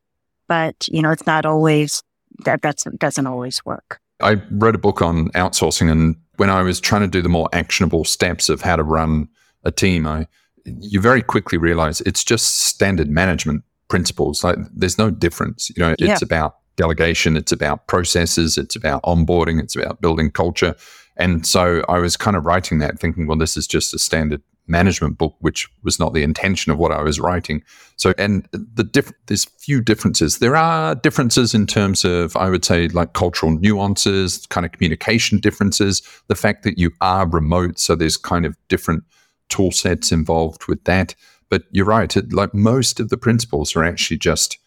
[0.48, 2.02] But, you know, it's not always
[2.44, 4.00] that that's, doesn't always work.
[4.20, 7.48] I wrote a book on outsourcing and when I was trying to do the more
[7.52, 9.28] actionable steps of how to run
[9.64, 10.26] a team, I,
[10.64, 14.44] you very quickly realize it's just standard management principles.
[14.44, 15.70] Like there's no difference.
[15.70, 16.18] You know, it's yeah.
[16.22, 20.74] about delegation, it's about processes, it's about onboarding, it's about building culture.
[21.16, 24.42] And so I was kind of writing that thinking, well, this is just a standard
[24.68, 27.62] management book, which was not the intention of what I was writing.
[27.96, 30.38] So, and the diff- there's few differences.
[30.38, 35.38] There are differences in terms of, I would say, like cultural nuances, kind of communication
[35.38, 37.78] differences, the fact that you are remote.
[37.78, 39.04] So there's kind of different
[39.48, 41.14] tool sets involved with that.
[41.48, 42.14] But you're right.
[42.16, 44.58] It, like most of the principles are actually just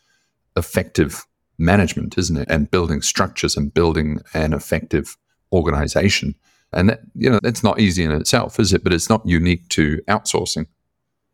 [0.55, 1.25] effective
[1.57, 2.49] management, isn't it?
[2.49, 5.17] And building structures and building an effective
[5.51, 6.35] organization.
[6.71, 8.83] And that, you know, that's not easy in itself, is it?
[8.83, 10.67] But it's not unique to outsourcing.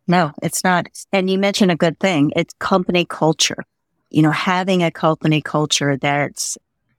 [0.07, 0.87] No, it's not.
[1.11, 2.31] And you mentioned a good thing.
[2.35, 3.63] It's company culture.
[4.11, 6.57] You know, having a company culture that's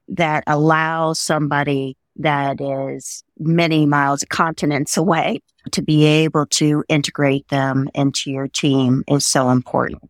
[0.09, 5.41] that allows somebody that is many miles, continents away
[5.73, 10.03] to be able to integrate them into your team is so important.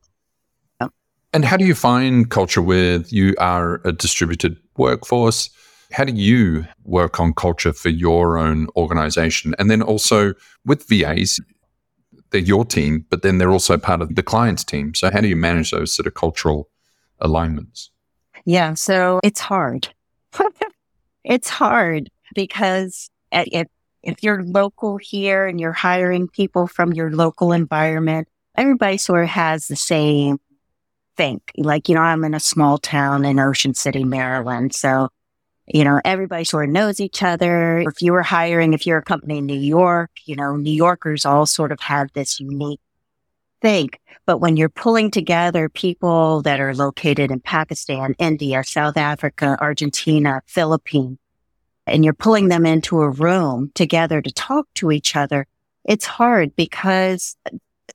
[1.33, 5.51] And how do you find culture with you are a distributed workforce?
[5.92, 9.55] How do you work on culture for your own organization?
[9.59, 11.40] And then also with VAs,
[12.31, 14.94] they're your team, but then they're also part of the client's team.
[14.94, 16.68] So how do you manage those sort of cultural
[17.20, 17.90] alignments?
[18.44, 19.88] Yeah, so it's hard.
[21.25, 23.68] it's hard because if
[24.03, 29.31] if you're local here and you're hiring people from your local environment, everybody sort of
[29.31, 30.38] has the same
[31.16, 31.40] thing.
[31.57, 34.75] Like, you know, I'm in a small town in Ocean City, Maryland.
[34.75, 35.09] So,
[35.67, 37.79] you know, everybody sort of knows each other.
[37.79, 41.25] If you were hiring, if you're a company in New York, you know, New Yorkers
[41.25, 42.81] all sort of have this unique
[43.61, 43.91] thing.
[44.27, 50.43] But when you're pulling together people that are located in Pakistan, India, South Africa, Argentina,
[50.47, 51.19] Philippines,
[51.87, 55.47] and you're pulling them into a room together to talk to each other,
[55.85, 57.37] it's hard because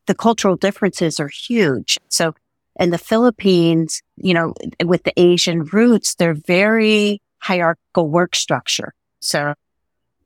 [0.08, 1.98] the cultural differences are huge.
[2.10, 2.34] So
[2.80, 4.54] in the Philippines, you know,
[4.84, 8.94] with the Asian roots, they're very hierarchical work structure.
[9.20, 9.54] So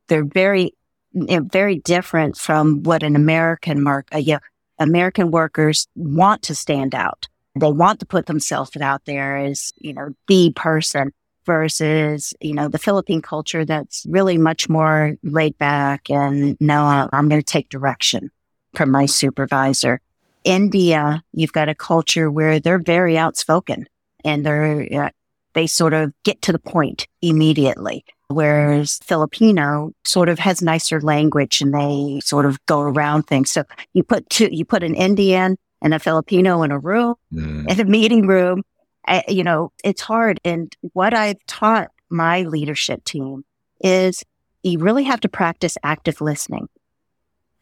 [0.08, 0.74] they're very,
[1.14, 4.40] very different from what an American mark, uh, yeah,
[4.80, 7.28] American workers want to stand out.
[7.58, 11.14] They want to put themselves out there as, you know, the person
[11.46, 17.30] versus, you know, the Philippine culture that's really much more laid back and no, I'm
[17.30, 18.30] going to take direction
[18.74, 20.02] from my supervisor.
[20.44, 23.88] India, you've got a culture where they're very outspoken
[24.26, 25.12] and they're,
[25.56, 28.06] they sort of get to the point immediately.
[28.28, 33.52] Whereas Filipino sort of has nicer language and they sort of go around things.
[33.52, 33.64] So
[33.94, 37.70] you put two, you put an Indian and a Filipino in a room, mm.
[37.70, 38.64] in a meeting room,
[39.08, 40.40] I, you know, it's hard.
[40.44, 43.44] And what I've taught my leadership team
[43.82, 44.24] is
[44.64, 46.68] you really have to practice active listening.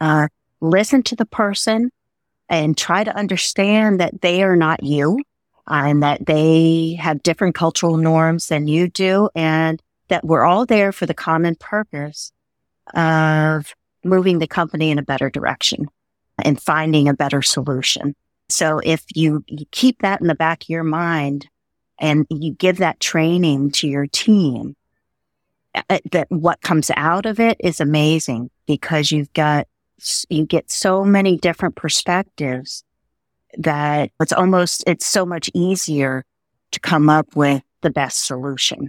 [0.00, 0.28] Uh,
[0.60, 1.90] listen to the person
[2.48, 5.18] and try to understand that they are not you
[5.68, 10.92] and that they have different cultural norms than you do and that we're all there
[10.92, 12.32] for the common purpose
[12.94, 13.74] of
[14.04, 15.86] moving the company in a better direction
[16.44, 18.14] and finding a better solution.
[18.48, 21.48] So if you, you keep that in the back of your mind
[21.98, 24.76] and you give that training to your team,
[25.74, 29.66] uh, uh, that what comes out of it is amazing because you've got,
[30.28, 32.84] you get so many different perspectives
[33.58, 36.24] that it's almost, it's so much easier
[36.72, 38.88] to come up with the best solution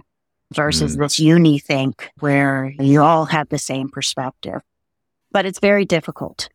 [0.52, 1.00] versus mm.
[1.00, 4.60] this uni think where you all have the same perspective.
[5.32, 6.48] But it's very difficult.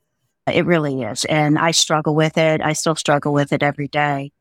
[0.52, 1.26] It really is.
[1.26, 2.62] And I struggle with it.
[2.62, 4.32] I still struggle with it every day.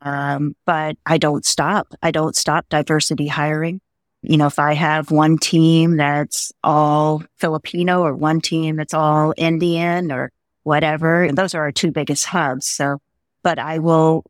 [0.00, 1.94] Um, but I don't stop.
[2.02, 3.80] I don't stop diversity hiring.
[4.22, 9.32] You know, if I have one team that's all Filipino or one team that's all
[9.36, 10.32] Indian or
[10.64, 12.66] whatever, and those are our two biggest hubs.
[12.66, 12.98] So,
[13.42, 14.24] but I will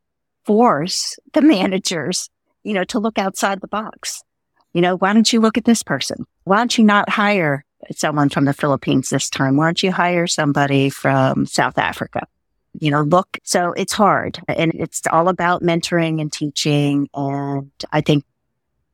[0.44, 2.30] force the managers,
[2.62, 4.22] you know, to look outside the box.
[4.72, 6.24] You know, why don't you look at this person?
[6.44, 9.56] Why don't you not hire someone from the Philippines this time?
[9.56, 12.26] Why don't you hire somebody from South Africa?
[12.80, 17.08] You know, look, so it's hard and it's all about mentoring and teaching.
[17.14, 18.24] And I think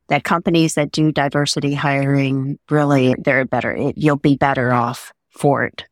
[0.08, 3.72] that companies that do diversity hiring really, they're better.
[3.72, 5.84] It, you'll be better off for it.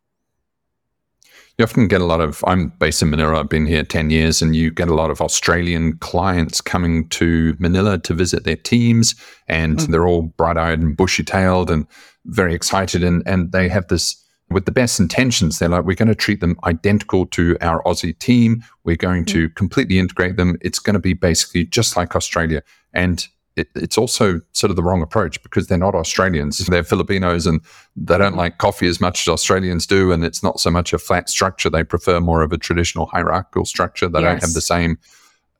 [1.58, 4.40] You often get a lot of, I'm based in Manila, I've been here 10 years,
[4.40, 9.14] and you get a lot of Australian clients coming to Manila to visit their teams,
[9.48, 9.86] and mm.
[9.88, 11.86] they're all bright eyed and bushy tailed and
[12.24, 13.04] very excited.
[13.04, 14.16] And, and they have this,
[14.50, 18.18] with the best intentions, they're like, we're going to treat them identical to our Aussie
[18.18, 18.62] team.
[18.84, 19.28] We're going mm.
[19.28, 20.56] to completely integrate them.
[20.62, 22.62] It's going to be basically just like Australia.
[22.94, 23.26] And
[23.56, 26.58] it, it's also sort of the wrong approach because they're not Australians.
[26.58, 27.60] They're Filipinos and
[27.96, 30.12] they don't like coffee as much as Australians do.
[30.12, 31.68] And it's not so much a flat structure.
[31.68, 34.08] They prefer more of a traditional hierarchical structure.
[34.08, 34.30] They yes.
[34.30, 34.98] don't have the same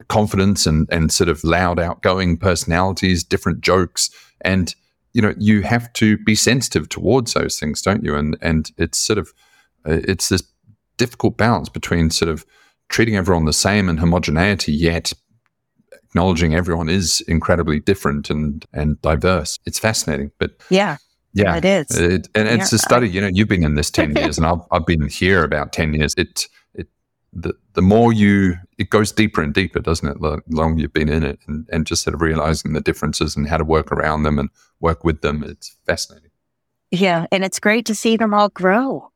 [0.09, 4.11] confidence and, and sort of loud, outgoing personalities, different jokes.
[4.41, 4.75] And,
[5.13, 8.15] you know, you have to be sensitive towards those things, don't you?
[8.17, 9.33] And, and it's sort of,
[9.87, 10.43] uh, it's this
[10.97, 12.47] difficult balance between sort of
[12.89, 15.13] treating everyone the same and homogeneity, yet
[16.13, 19.59] acknowledging everyone is incredibly different and and diverse.
[19.65, 20.99] It's fascinating, but yeah.
[21.35, 23.09] Yeah, it is, it, and yeah, it's a study.
[23.09, 25.95] You know, you've been in this ten years, and I've I've been here about ten
[25.95, 26.13] years.
[26.19, 26.89] It it
[27.33, 30.21] the the more you it goes deeper and deeper, doesn't it?
[30.21, 33.49] The longer you've been in it, and, and just sort of realizing the differences and
[33.49, 34.51] how to work around them and
[34.81, 35.43] work with them.
[35.43, 36.29] It's fascinating.
[36.91, 39.12] Yeah, and it's great to see them all grow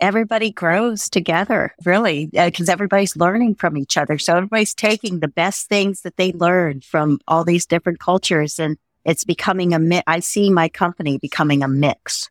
[0.00, 4.18] everybody grows together, really, because uh, everybody's learning from each other.
[4.18, 8.76] So everybody's taking the best things that they learned from all these different cultures, and
[9.04, 10.02] it's becoming a mix.
[10.06, 12.30] I see my company becoming a mix.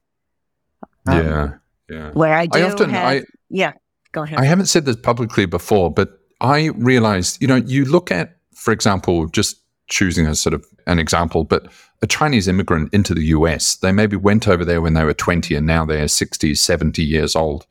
[1.07, 1.53] Um, yeah,
[1.89, 2.11] yeah.
[2.11, 3.74] Where I do I often, have, I, yeah,
[4.11, 4.39] go ahead.
[4.39, 8.72] I haven't said this publicly before, but I realized, you know, you look at, for
[8.72, 9.57] example, just
[9.88, 11.68] choosing a sort of an example, but
[12.02, 15.56] a Chinese immigrant into the US, they maybe went over there when they were 20
[15.56, 17.66] and now they're 60, 70 years old.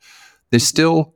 [0.51, 1.15] They're still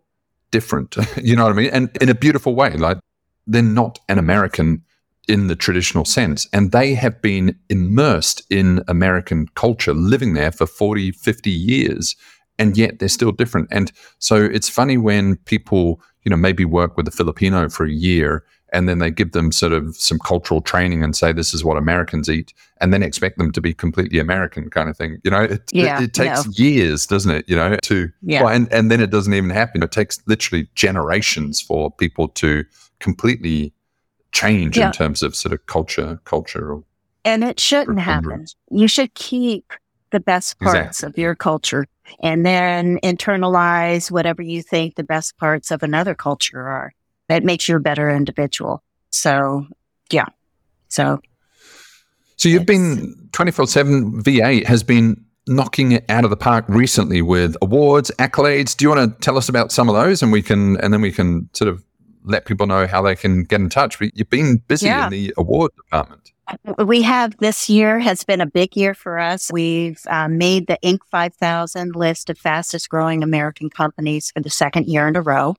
[0.52, 0.95] different.
[1.22, 1.70] you know what I mean?
[1.72, 2.72] And in a beautiful way.
[2.72, 3.00] Like
[3.47, 4.84] they're not an American
[5.28, 6.47] in the traditional sense.
[6.54, 12.16] And they have been immersed in American culture, living there for 40, 50 years.
[12.58, 13.70] And yet they're still different.
[13.72, 17.91] And so it's funny when people, you know, maybe work with a Filipino for a
[17.91, 21.63] year and then they give them sort of some cultural training and say this is
[21.63, 25.20] what Americans eat, and then expect them to be completely American kind of thing.
[25.24, 26.51] You know, it, yeah, it, it takes no.
[26.55, 27.47] years, doesn't it?
[27.47, 28.43] You know, to yeah.
[28.43, 29.84] Well, and and then it doesn't even happen.
[29.84, 32.63] It takes literally generations for people to
[32.99, 33.74] completely
[34.32, 34.88] change yeah.
[34.88, 36.86] in terms of sort of culture, cultural.
[37.26, 38.45] And it shouldn't happen.
[38.70, 39.74] You should keep
[40.11, 41.07] the best parts exactly.
[41.09, 41.86] of your culture
[42.22, 46.93] and then internalize whatever you think the best parts of another culture are
[47.30, 48.84] that makes you a better individual.
[49.11, 49.65] So,
[50.11, 50.25] yeah.
[50.89, 51.21] So,
[52.36, 58.11] so you've been 20Four7VA has been knocking it out of the park recently with awards,
[58.19, 58.75] accolades.
[58.75, 61.01] Do you want to tell us about some of those and we can, and then
[61.01, 61.84] we can sort of
[62.23, 63.99] let people know how they can get in touch?
[64.01, 65.05] You've been busy yeah.
[65.05, 66.32] in the award department.
[66.80, 69.51] We have this year has been a big year for us.
[69.51, 70.99] We've uh, made the Inc.
[71.11, 75.55] 5000 list of fastest growing American companies for the second year in a row.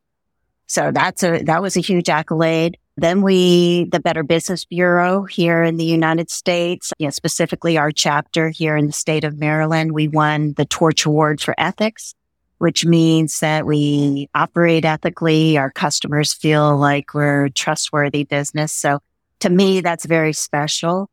[0.70, 2.78] So that's a, that was a huge accolade.
[2.96, 7.90] Then we, the Better Business Bureau here in the United States, you know, specifically our
[7.90, 12.14] chapter here in the state of Maryland, we won the Torch Award for Ethics,
[12.58, 15.58] which means that we operate ethically.
[15.58, 18.72] Our customers feel like we're trustworthy business.
[18.72, 19.00] So
[19.40, 21.10] to me, that's very special.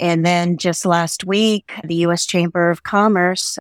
[0.00, 2.26] And then just last week, the U.S.
[2.26, 3.56] Chamber of Commerce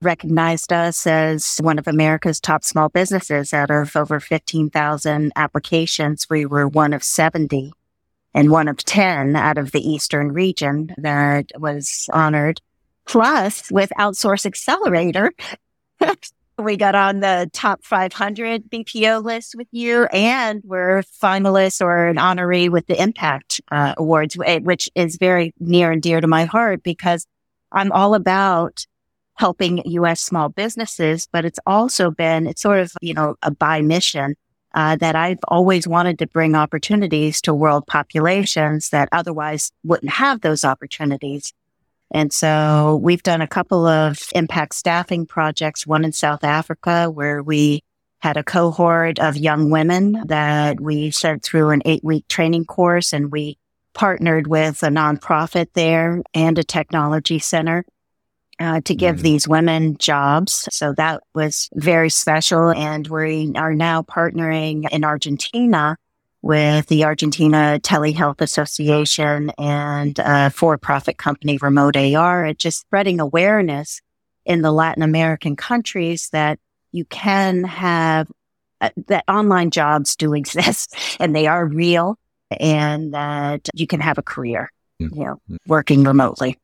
[0.00, 6.26] recognized us as one of America's top small businesses out of over 15,000 applications.
[6.30, 7.72] We were one of 70
[8.34, 12.60] and one of 10 out of the Eastern region that was honored.
[13.06, 15.32] Plus with Outsource Accelerator,
[16.58, 22.16] we got on the top 500 BPO list with you and we're finalists or an
[22.16, 26.82] honoree with the Impact uh, Awards, which is very near and dear to my heart
[26.82, 27.26] because
[27.72, 28.86] I'm all about
[29.38, 30.20] helping U.S.
[30.20, 34.34] small businesses, but it's also been, it's sort of, you know, a by mission
[34.74, 40.40] uh, that I've always wanted to bring opportunities to world populations that otherwise wouldn't have
[40.40, 41.52] those opportunities.
[42.10, 47.42] And so we've done a couple of impact staffing projects, one in South Africa where
[47.42, 47.82] we
[48.20, 53.12] had a cohort of young women that we sent through an eight week training course
[53.12, 53.56] and we
[53.94, 57.84] partnered with a nonprofit there and a technology center
[58.60, 60.68] uh, to give mm these women jobs.
[60.70, 62.70] So that was very special.
[62.70, 65.96] And we are now partnering in Argentina
[66.40, 74.00] with the Argentina Telehealth Association and a for-profit company, Remote AR, at just spreading awareness
[74.44, 76.58] in the Latin American countries that
[76.92, 78.28] you can have
[78.80, 82.16] uh, that online jobs do exist and they are real
[82.58, 86.56] and that you can have a career, mm you know, working remotely.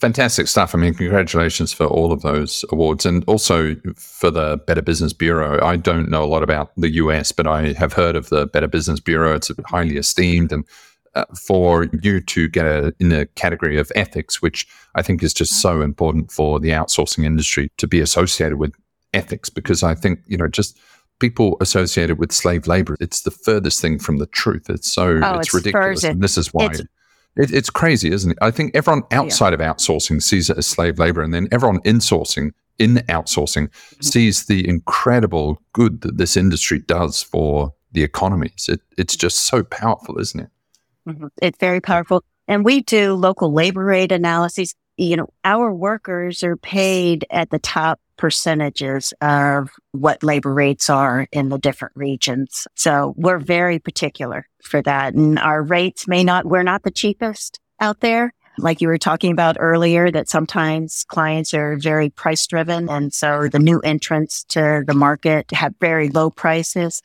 [0.00, 0.74] Fantastic stuff.
[0.74, 5.64] I mean, congratulations for all of those awards and also for the Better Business Bureau.
[5.64, 8.66] I don't know a lot about the US, but I have heard of the Better
[8.66, 9.34] Business Bureau.
[9.34, 10.52] It's highly esteemed.
[10.52, 10.64] And
[11.14, 15.32] uh, for you to get a, in a category of ethics, which I think is
[15.32, 18.74] just so important for the outsourcing industry to be associated with
[19.14, 20.78] ethics, because I think, you know, just
[21.20, 24.68] people associated with slave labor, it's the furthest thing from the truth.
[24.68, 26.04] It's so, oh, it's, it's, ridiculous.
[26.04, 26.66] And this is why.
[26.66, 26.82] It's,
[27.36, 28.38] it, it's crazy, isn't it?
[28.40, 29.70] I think everyone outside yeah.
[29.70, 34.02] of outsourcing sees it as slave labor, and then everyone insourcing in outsourcing mm-hmm.
[34.02, 38.68] sees the incredible good that this industry does for the economies.
[38.68, 40.50] It, it's just so powerful, isn't it?
[41.08, 41.26] Mm-hmm.
[41.40, 42.24] It's very powerful.
[42.48, 44.74] And we do local labor rate analyses.
[44.96, 51.26] You know, our workers are paid at the top percentages of what labor rates are
[51.32, 52.66] in the different regions.
[52.74, 55.14] So we're very particular for that.
[55.14, 58.32] And our rates may not, we're not the cheapest out there.
[58.58, 62.88] Like you were talking about earlier, that sometimes clients are very price driven.
[62.88, 67.02] And so the new entrants to the market have very low prices.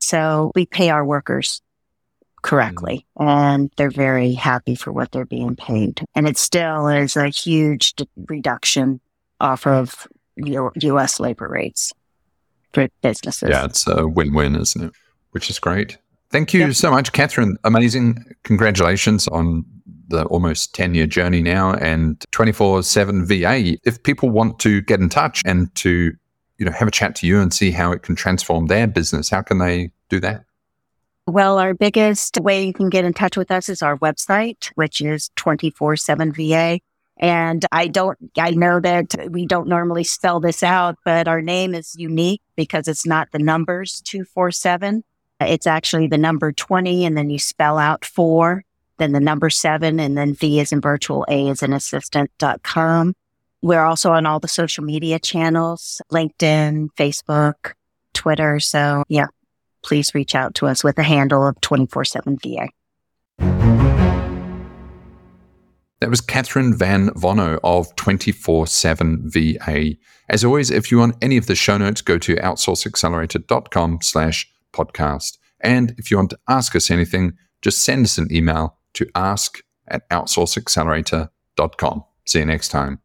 [0.00, 1.62] So we pay our workers
[2.42, 3.26] correctly mm.
[3.26, 6.02] and they're very happy for what they're being paid.
[6.14, 9.00] And it still is a huge d- reduction
[9.40, 11.20] off of U- U.S.
[11.20, 11.92] labor rates
[12.72, 13.50] for businesses.
[13.50, 14.92] Yeah, it's a win-win, isn't it?
[15.32, 15.98] Which is great.
[16.30, 17.56] Thank you so much, Catherine.
[17.64, 18.24] Amazing.
[18.44, 19.64] Congratulations on
[20.08, 23.78] the almost 10 year journey now and 20Four7VA.
[23.84, 26.12] If people want to get in touch and to
[26.58, 29.30] you know have a chat to you and see how it can transform their business,
[29.30, 30.44] how can they do that?
[31.30, 35.00] Well, our biggest way you can get in touch with us is our website, which
[35.00, 36.80] is 20Four7VA.
[37.18, 41.72] And I don't, I know that we don't normally spell this out, but our name
[41.72, 45.04] is unique because it's not the numbers 247.
[45.42, 48.64] It's actually the number 20 and then you spell out four,
[48.96, 53.14] then the number seven and then V is in virtual, A is in assistant.com.
[53.62, 57.74] We're also on all the social media channels, LinkedIn, Facebook,
[58.14, 58.58] Twitter.
[58.58, 59.26] So yeah,
[59.82, 62.68] please reach out to us with a handle of 20Four7VA.
[66.00, 69.98] That was Catherine vanVonno of 20Four7VA.
[70.30, 75.36] As always, if you want any of the show notes, go to outsourceaccelerator.com slash podcast.
[75.60, 79.62] And if you want to ask us anything, just send us an email to ask
[79.88, 82.04] at outsourceaccelerator.com.
[82.24, 83.00] See you next time.